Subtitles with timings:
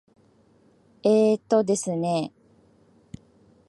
[1.03, 2.31] えーとですね。